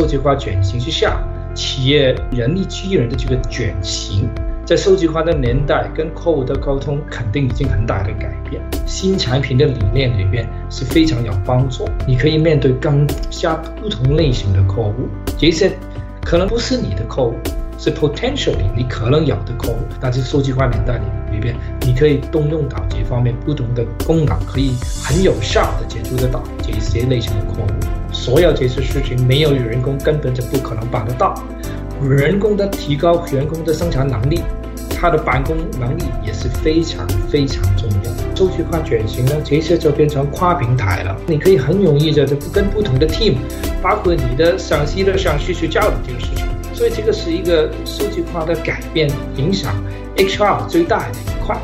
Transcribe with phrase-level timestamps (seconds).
[0.00, 1.22] 数据化转型之下，
[1.54, 4.26] 企业人力资源的这个转型，
[4.64, 8.62] 在数据化的年代，跟客户的沟通肯定已经很大的改变。
[8.86, 15.06] 新产品的理念里边是非常有帮助，你可以面对更加不同类型的客户，
[15.36, 15.70] 这些
[16.24, 17.34] 可能不是你的客户。
[17.82, 24.72] 是 potentially 你可能有的客户，但是数据化年代里里边，你可以动用到这方面不同的功能，可以
[25.02, 27.99] 很有效的接触得到这些类型的客户。
[28.12, 31.34] 所有这些事情没有人工根本就不可能办得到。
[32.02, 34.40] 人工的提高员工的生产能力，
[34.98, 38.10] 他的办公能力也是非常非常重要。
[38.34, 43.34] 数据化转型呢，这些就变成跨平台了，你可以很容易的就跟不同的 team，
[43.82, 46.46] 包括你的上司的上司去交流这个事情。
[46.72, 49.74] 所以这个是一个数据化的改变，影响
[50.16, 51.54] HR 最大的一块。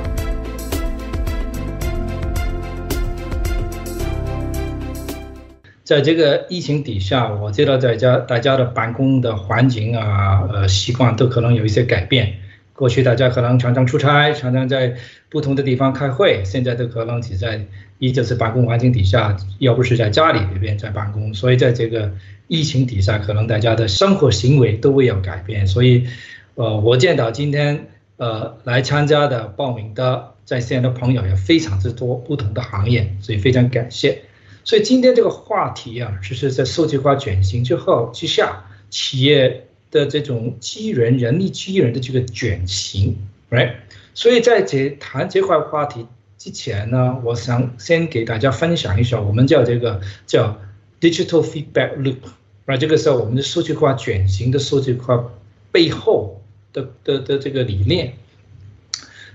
[5.86, 12.34] 在这个疫情底下，我知道在家大家的办公的环境啊，呃，习惯都可能有一些改变。
[12.72, 14.96] 过去大家可能常常出差，常常在
[15.30, 17.64] 不同的地方开会，现在都可能只在
[17.98, 22.12] 一就是办公环境底下，要不是在家里里边在办公，所以在这个。
[22.48, 26.06] 疫情底下，可能大家的生活行为都会有改变，所以，
[26.54, 34.22] 呃，我见到今天呃来参加的报名的在线的朋友也非常之多，不同的行业，所以非常感谢。
[34.66, 43.16] 所以今天这个话题啊，就是在数据化转型之后之下，企业的这种机人人力机人的这个转型
[43.48, 43.76] ，right？
[44.12, 46.06] 所以在这谈这块话题
[46.36, 50.58] 之前呢，我想先给大家分享一下，我们叫这个叫。
[50.98, 52.16] Digital feedback loop，
[52.64, 55.30] 那这个时候我们的数据化转型的数据化
[55.70, 56.40] 背后
[56.72, 58.14] 的的的这个理念，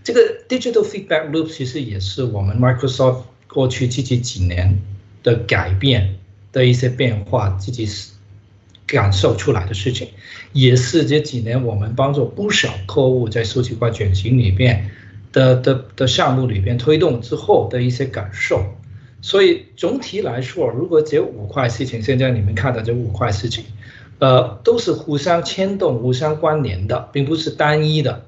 [0.04, 4.80] 这个 Digital feedback loop 其实也是我们 Microsoft 过去自己几年
[5.24, 6.16] 的改变
[6.52, 7.88] 的一些变化，自己
[8.88, 10.09] 感受出来的事情，
[10.54, 14.92] 也是这几年我们帮助不少客户在数据化转型里边
[15.31, 18.64] 的的的项目里边推动之后的一些感受。
[19.22, 23.64] 所以总体来说，如果这五块事情，现在你们看到这五块事情，
[24.18, 28.26] 呃，都是互相牵动、互相关联的，并不是单一的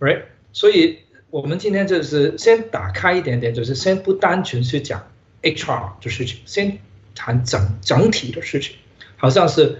[0.00, 0.22] ，right？
[0.52, 5.06] 所以我们今天就是先打开一点点，就是先不单纯去讲
[5.42, 6.78] HR 的事情，先
[7.14, 8.76] 谈整整体的事情，
[9.16, 9.78] 好像是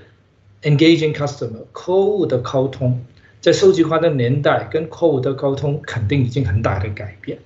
[0.62, 3.04] engaging customer 客户的沟通，
[3.40, 7.38] 在数据化的年代，跟客户的沟通肯定已经很大的改变。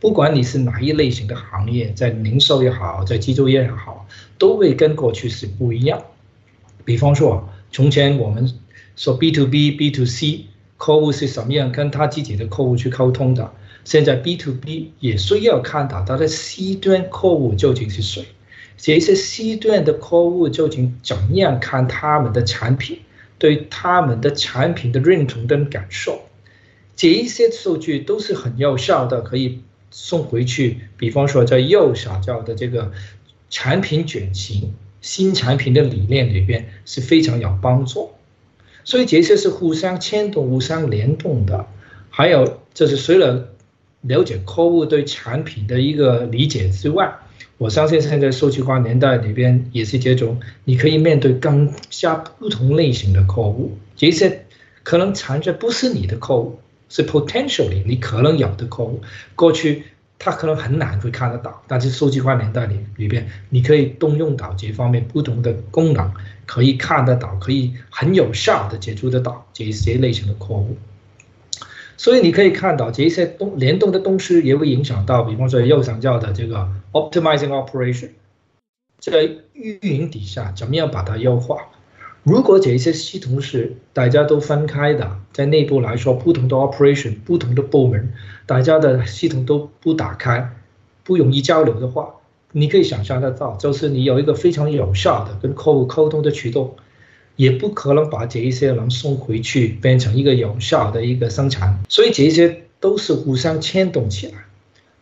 [0.00, 4.06] 不管你是哪一类型的行业，在零售也好，在制造业也好，
[4.38, 6.02] 都会跟过去是不一样。
[6.84, 8.54] 比方说，从前我们
[8.96, 10.46] 说 B to B、B to C
[10.76, 13.52] 客户是什么样，跟他自己的客户去沟通的。
[13.84, 18.24] 现在 B to B 也需要看到它的 C 端客户究竟是谁，
[18.76, 23.00] 这些 C 端的客户究竟怎样看他们的产品，
[23.38, 26.22] 对他们的产品的认同跟感受，
[26.96, 29.60] 这一些数据都是很有效的，可以。
[29.90, 32.92] 送回去，比方说在右下角的这个
[33.48, 38.10] 产品转型、新产品的理念里边是非常有帮助，
[38.84, 41.64] 所以这些是互相牵动、互相联动的。
[42.10, 43.54] 还有就是随着
[44.08, 47.14] 了解客户对产品的一个理解之外，
[47.58, 54.46] 我相信现在数据化年代里边也是这种，你可以面对更加不同类型的客户，这些
[54.82, 56.58] 可能藏着不是你的客户。
[56.90, 59.02] 是 potentially 你可能有的客户，
[59.36, 59.82] 过去
[60.18, 66.10] 他可能很难会看得到，但是数据化年代里里边，你可以动用到这方面不同的功能，
[66.46, 70.78] 可以看得到，可以很有效的接触得到这些类型的客户。
[71.98, 78.10] 所以你可以看到这些动联动的东西也会影响到，比方说右上角的这个 optimizing operation，
[79.00, 81.56] 在运营底下怎么样把它优化。
[82.22, 88.12] 如果这些系统是大家都分开的，在内部来说，不同的 operation、不同的部门，
[88.46, 90.52] 大家的系统都不打开，
[91.02, 92.14] 不容易交流的话，
[92.52, 96.70] 你可以想象得到，就是你有一个非常有效的跟客户沟通的渠道，
[97.38, 104.32] 也不可能把这一些人送回去变成一个有效的一个生产，所以这些都是互相牵动起来。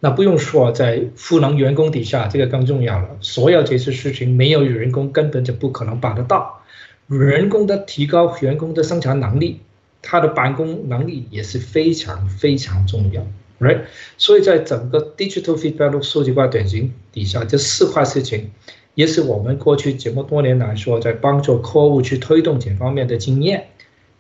[0.00, 3.09] 那不用说，在赋能员工底下，这个更重要了。
[3.23, 6.61] 所有这些事情没有员工根本就不可能办得到。
[7.09, 9.61] 员工的提高员工的生产能力，
[10.03, 13.27] 他的办公能力也是非常非常重要
[13.61, 13.85] ，right？
[14.19, 18.50] 所以在整个 digital feedback 数据化转型底下，这四块事情，
[18.96, 23.69] 也是我们过去这么多年来说，在帮助客户去推动这方面的经验，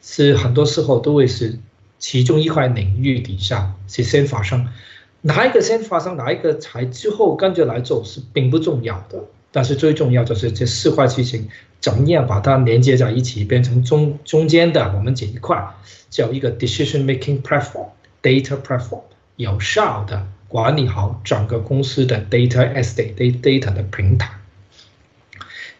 [0.02, 1.58] 是很多时候都会是
[1.98, 4.68] 其中一块领域底下是先发生，
[5.22, 9.24] 哪一个先发生，哪一个才之后跟着来做是并不重要的。
[9.50, 11.48] 但是最重要就是这四块事情
[11.80, 15.66] 怎么样把它连接在一起，变成中中间的我们这一块
[16.10, 17.86] 叫一个 decision making platform
[18.22, 19.00] data platform，
[19.36, 24.30] 有效的管理好整个公司的 data estate data 的平台。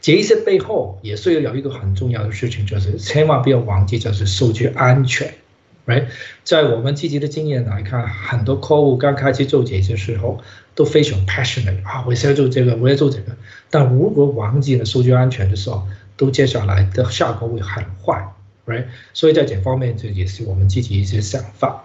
[0.07, 5.35] 这些背后也是有一个很重要的事情，就是千万不要忘记，就是数据安全。
[5.85, 6.05] Right，
[6.45, 10.41] 在我们积极的经验来看，很多客户刚开始做这些时候
[10.77, 13.37] 都非常 passionate 啊，我要做这个，我要做这个。
[13.69, 15.83] 但如果忘记了数据安全的时候，
[16.17, 18.33] 都接下来的效果会很坏。
[18.65, 21.85] Right，所以在这方面这也是我们自己一些想法。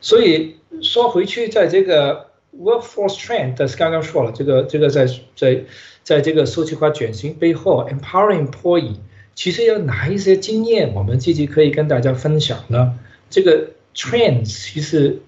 [0.00, 5.64] 所以说回去，在这个 workforce trend，但是刚刚说了，这个这个在在
[6.06, 8.94] 在这个数据化转型背后，empowering employee。
[9.34, 12.96] 其实有哪一些经验，我们积极可以跟大家分享呢？
[13.28, 15.18] 这个 trends 其实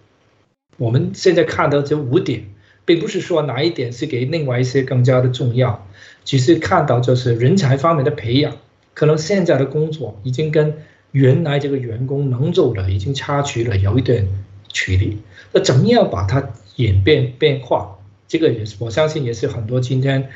[0.77, 2.45] 我们现在看到这五点，
[2.85, 5.85] 并不是说哪一点是给另外一些更加的重要，
[6.25, 8.57] 只是看到就是人才方面的培养，
[8.95, 10.77] 可能现在的工作已经跟
[11.11, 14.29] 原来这个员工能做的已经差距了有一点
[14.69, 15.19] 距离。
[15.53, 17.99] 那怎么样把它演变变化？
[18.29, 20.31] 这个也是我相信也是很多今天。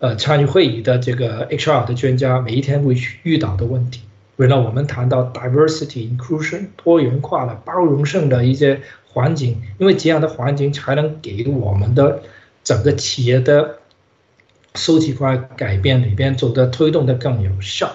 [0.00, 4.02] 呃，参与会议的这个 HR 的专家，每一天会遇到的问题。
[4.36, 12.22] 为了我们谈到 diversity inclusion 多元化的包容性的一些环境，因为这样的环境才能给我们的
[12.62, 13.78] 整个企业的
[14.76, 17.90] 数据化改变里边做的推动的更有效。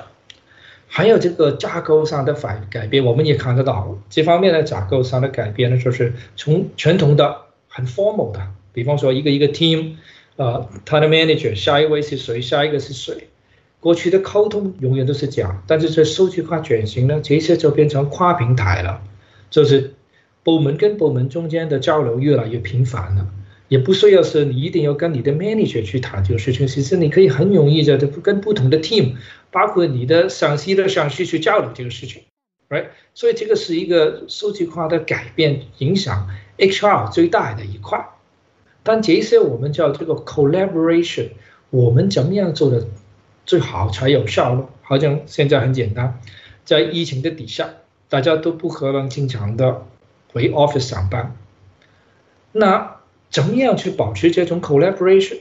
[0.88, 7.38] 还有这个架构上的反改变，我们也看得到这方面的架构上的改变呢，就是从传统的
[7.70, 8.42] 很 formal 的，
[8.74, 9.94] 比方说一个一个 team。
[10.36, 12.42] 呃，他的 manager 下一位是谁？
[12.42, 13.30] 下一个是谁？
[13.80, 19.02] 过去的沟通永远都是这样，但是在数据化转型呢，这些就变成跨平台了，
[19.50, 19.94] 就是
[20.42, 23.28] 部门跟部门中间的交流越来越频繁了，
[23.68, 29.16] 也不需要是你一定要跟你的 manager 去谈这个事情，其实你可以很容易的跟不同的 team，
[29.52, 32.22] 包括你的上司的上司去交流这个事情
[32.70, 32.86] ，right？
[33.14, 38.00] 所以这个是一个数据化的改变，影响 HR 最大的一块。
[38.84, 41.30] 但这些我们叫这个 collaboration，
[41.70, 42.86] 我们怎么样做的
[43.46, 44.66] 最好才有效呢？
[44.82, 46.20] 好像现在很简单，
[46.66, 47.70] 在疫情的底下，
[48.10, 49.86] 大家都不可能经常的
[50.34, 51.36] 回 office 上班。
[52.52, 52.98] 那
[53.30, 55.38] 怎么样去保持这种 collaboration，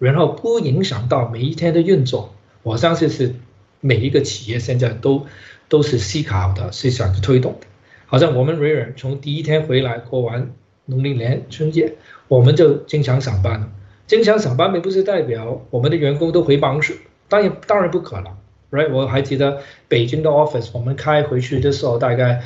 [0.00, 2.34] 然后不影响到每一天的运作？
[2.62, 3.36] 我相信是
[3.80, 5.24] 每一个企业现在都
[5.68, 7.66] 都是思考的，是想推动的。
[8.06, 10.50] 好像我们微软从第一天回来过完。
[10.90, 11.94] 农历年春节，
[12.28, 13.68] 我们就经常上班了。
[14.06, 16.98] 经常上班并不是代表我们的员工都回办公室，
[17.28, 18.36] 当然当然不可能
[18.72, 18.92] ，right？
[18.92, 22.42] 我还记得北京的 office，我们开回去的时候大概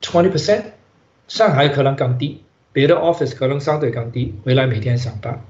[0.00, 0.62] twenty percent，
[1.26, 5.44] 上海可能更低，别的 office 可能相对更低，回来每天上班。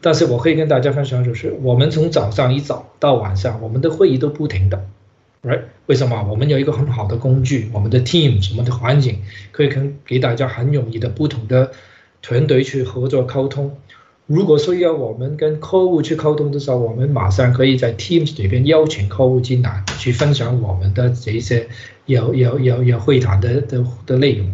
[0.00, 4.84] 但是我可以跟大家分享，就是我们从早上一早到晚上，我们的会议都不停的。
[5.42, 5.62] Right？
[5.86, 6.22] 为什么？
[6.30, 11.72] 我们有一个很好的工具，我们的 team，我们的环境，可以跟给大家很容易的不同的
[12.22, 13.76] 团队去合作沟通。
[14.26, 21.68] 如果说要我们跟客户去沟通的时候，我们马上可以在 Teams 里边邀请客户进来，去分享我们的这些
[22.06, 24.48] 有有有有会谈的的的内容。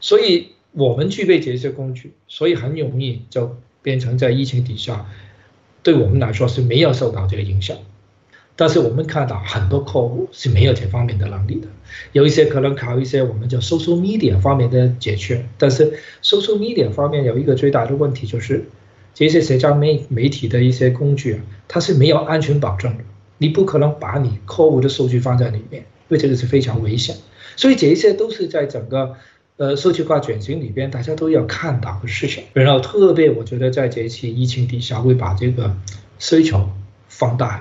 [0.00, 5.06] 所以我们具备这些工具，所以很容易就变成在疫情底下，
[5.84, 7.76] 对我们来说是没有受到这个影响。
[8.62, 11.66] 但是我们看到很多客户是没有这方面的能力的，
[12.12, 18.64] 有一些可能靠一些我们叫 social media 方面的解决，但是 social media 方面有一个最大的问题就是，
[19.14, 23.02] 这些社交媒媒体的一些工具啊，它是没有安全保证的，
[23.38, 27.16] 你不可能把你客户的数据放在里面，因为这个是非常危险。
[27.56, 29.16] 所以这一些都是在整个
[29.56, 32.44] 呃数据化转型里边大家都要看到的事情。
[32.52, 35.76] 然后特别我觉得在这一期疫情底下会把这个
[36.20, 36.70] 需求
[37.08, 37.58] 放大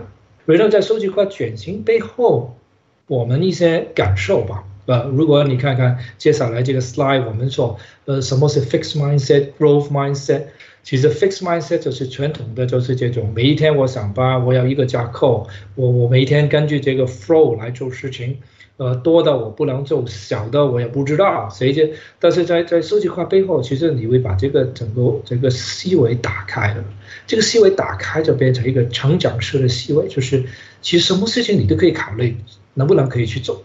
[0.52, 0.58] 了。
[0.58, 2.58] 围绕在数据化转型背后，
[3.08, 4.66] 我们一些感受吧。
[4.86, 10.44] 呃，如果你看看接下来这个 slide，我们说，呃，什么是 fixed mindset，growth mindset？
[10.84, 18.40] 其实 fixed mindset 就是传统的，就是这种每一天我上班，我要一个架构，我我每一天根据这个 flow 来做事情。
[18.82, 26.84] 呃，多的我不能做，小的我也不知道谁就，但是在在数据化背后，其实你会把这个整个这个思维打开了，
[27.28, 30.44] 这个思维打开就变成一个成长式的思维，就是
[30.82, 32.36] 其实什么事情你都可以考虑，
[32.74, 33.64] 能不能可以去做，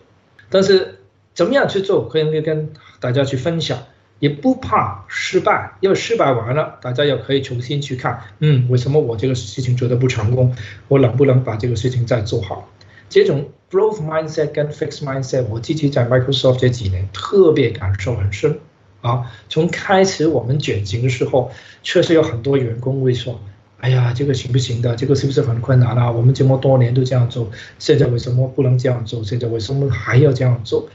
[0.50, 0.98] 但是
[1.32, 2.68] 怎么样去做，可以跟
[3.00, 3.78] 大家去分享，
[4.18, 10.54] 也不怕失败，因为失败完了，大家也可以重新去看，嗯，为什么我这个事情做的不成功，
[10.88, 12.68] 我能不能把这个事情再做好，
[13.08, 13.48] 这种。
[13.70, 18.60] Growth mindset 跟 fixed mindset，我自己在 Microsoft 这几年特别感受很深
[19.00, 19.32] 啊。
[19.48, 21.50] 从开始我们转型的时候，
[21.82, 23.40] 确实有很多员工会说
[23.78, 24.94] ：“哎呀，这个行不行的？
[24.94, 26.12] 这个是不是很困难啊？
[26.12, 29.24] 我们这么多年都这样做，现在为什么不能这样做？
[29.24, 30.88] 现在为什么还要这样做？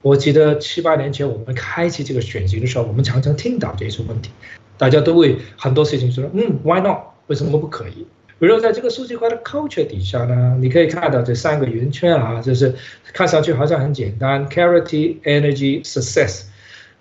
[0.00, 4.30] 我记得七八年前我们开启这个选型的时候，我们常常听到这些问题，
[4.78, 6.98] 大家都会很多事情说，嗯，Why not？
[7.26, 8.06] 为什么不可以？
[8.38, 12.74] 比如在这个数据化的 culture 底下呢，你可以看到这三个圆圈啊，就是
[13.12, 16.42] 看上去好像很简单，clarity、energy、success。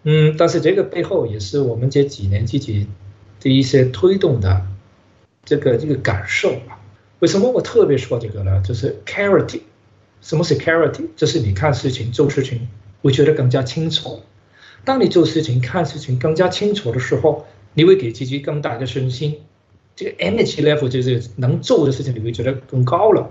[0.04, 2.88] 嗯，但是这个背后也是我们这几年自己
[3.42, 4.62] 的一些推动的
[5.44, 6.80] 这个这个感受啊。
[7.20, 8.62] 为什么我特别说这个呢？
[8.66, 9.62] 就是 clarity。
[10.22, 11.08] 什么是 clarity？
[11.16, 12.68] 就是你看事情、做事情
[13.02, 14.22] 会觉得更加清楚。
[14.86, 19.38] 当你做事情、看事情更加清楚的时候，你会给自己更大的信心。
[19.96, 23.30] 这个 energy level 就是能做的事情，你会觉得更高了，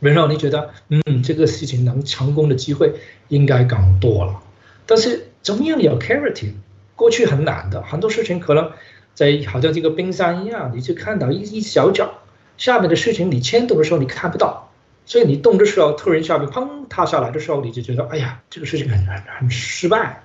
[0.00, 2.92] 然后你觉得，嗯，这个事情能成功的机会
[3.28, 4.40] 应该更多了。
[4.86, 6.52] 但是怎么样有 clarity？
[6.94, 8.70] 过去很难的，很多事情可能
[9.14, 12.18] 在好像这个冰山一样，你就看到一一小角，
[12.56, 14.70] 下面的事情你牵动的时候你看不到，
[15.04, 20.22] 所以你动的时候突然下面砰塌下来的时候，你就觉得，哎呀，这个事情很很很失败。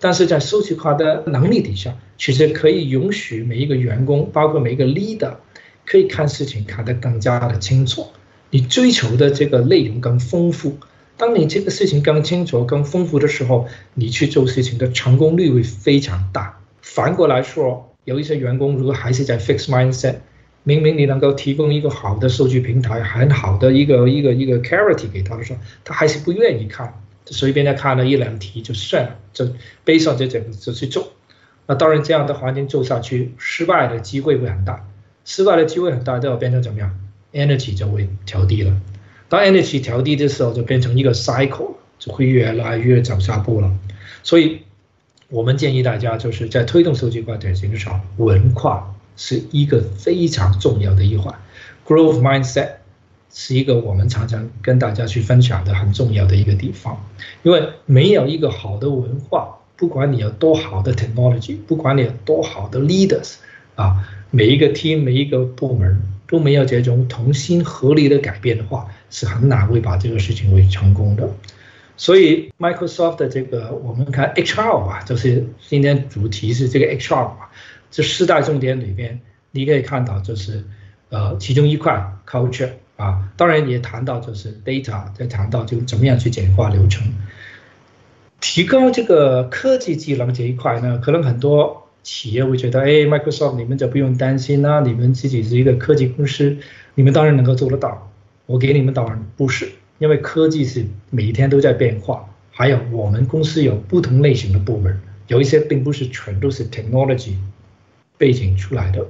[0.00, 5.34] 但是在数据化的能力底下，其实可以允许每一个员工，包括每一个 leader，
[5.84, 8.06] 可以看事情看得更加的清楚。
[8.50, 10.78] 你追求的这个内容更丰富，
[11.16, 16.58] 当你这个事情更清楚、更丰富的时候，你去做事情的成功率会非常大。
[16.80, 20.14] 反过来说，有一些员工如果还是在 fix mindset，
[20.62, 26.94] 明明你能够提供一个好的数据平台、很好的一个一个一个 clarity 给他的时候，他还是不愿意看。
[27.30, 29.48] 随便的看了一两题就算了，就
[29.84, 31.12] 背上这整个就去做。
[31.66, 34.88] 那当然，这样的环境做下去，失败的机会会很大。
[35.24, 36.98] 失败的机会很大，都要变成怎么样
[37.34, 38.80] ？energy 就会调低了。
[39.28, 43.70] 当 energy 调低的时候，就变成一个 cycle，就会越来越走下坡了。
[44.22, 44.62] 所以，
[45.28, 51.38] 我们建议大家就是在推动数据化转型的时候，文化是一个非常重要的一环
[51.86, 52.77] ，growth mindset。
[53.30, 57.04] 是一个我们常常跟大家去分享的很重要的一个地方，
[57.42, 63.34] 因为没有一个好的文化，不管你有多好的 technology，不管你有多好的 leaders，
[63.76, 71.28] 啊，每一个 team 每一个部门都没有这种同心合力的改变的话，是很难会把这个事情会成功的。
[71.96, 77.50] 所以 Microsoft 的这个我们看 HR 吧，就是今天主题是这个 HR 吧，
[77.90, 79.20] 这四大重点里边，
[79.50, 80.64] 你可以看到就是
[81.10, 82.70] 呃其中一块 culture。
[82.98, 87.06] 啊，当然也谈到就是 data，在谈到就怎么样去简化流程，
[88.40, 96.56] 提高这个科技技能这一块呢，可能很多企业会觉得，哎，Microsoft 你们就不用担心啦，你们自己是一个科技公司，
[96.96, 98.10] 你们当然能够做得到。
[98.46, 107.34] 我给你们当然不是，因为科技是每一天都在变化，还有我们公司有不同类型的部门，有一些并不是全都是 technology
[108.16, 109.06] 背景出来的。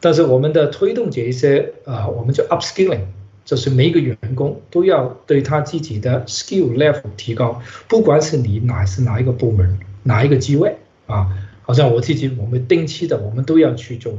[0.00, 3.00] 但是我们的推动这一些啊，我们叫 upskilling，
[3.44, 10.76] 就是每一个员工都要对他自己的 skill level 提高，不管是你哪是哪一个部门哪一个机位
[11.06, 11.28] 啊，
[11.62, 14.18] 好像我自己我们定期的我们都要去做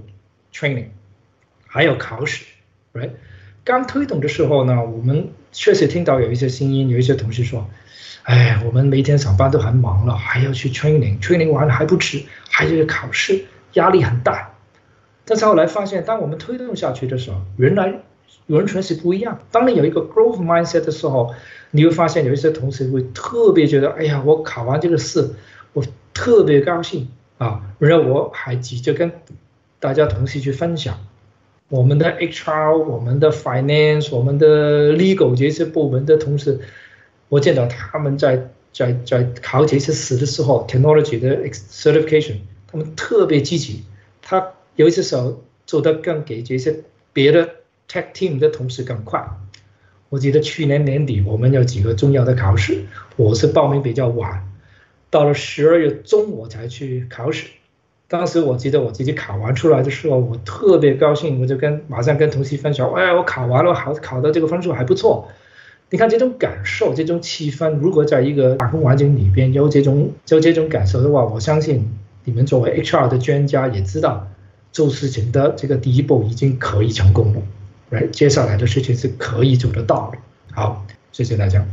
[0.53, 0.87] training，
[1.65, 2.43] 还有考试
[2.93, 3.11] ，right？
[3.63, 7.69] 刚推动的时候呢，我们确实听到有一些声音，有一些同事说，
[8.23, 14.51] 哎，我们每天上班都很忙了，还要去 training，training 完了还不吃，还要考试，压力很大。
[15.29, 18.01] 但是后来发现，当我们推动下去的时候，原来
[18.47, 19.37] 完全是不一样。
[19.51, 21.35] 当你有一个 growth mindset 的时候，
[21.69, 25.29] 你会发现有一些同事会特别觉得，哎呀，我考完这个试，
[25.73, 27.61] 我特别高兴啊！
[27.77, 29.11] 然后我还急着跟
[29.79, 30.97] 大家同事去分享，
[31.67, 36.59] 我们的 HR、我们的 finance、我们的 legal 这些部门的同事，
[37.29, 43.83] 我见到他们在在在考这些试的时候，technology 的 certification，他们特别积极，
[44.23, 44.53] 他。
[44.79, 46.73] 有一些时候做的更给这些
[47.11, 47.49] 别的
[47.89, 49.27] tech team 的同事更快。
[50.07, 52.85] 我记得去年年底我们有几个重要的考试，
[53.17, 54.49] 我是报名比较晚，
[55.09, 57.47] 到了十二月中我才去考试。
[58.07, 65.27] 当时我记得我自己考完出来的时候，我特别高兴，我就跟马上跟同事分享，哎，我考完了，好考的这个分数还不错。
[65.89, 71.85] 你看这种感受，这种气氛，如果在一个打工环境里边有这种有这种感受的话，我相信
[72.23, 74.25] 你们作为 HR 的专家也知道。
[74.71, 77.41] 做事情的这个第一步已经可以成功了，
[77.89, 80.17] 来，接下来的事情是可以做得到的。
[80.51, 81.65] 好，谢谢大家。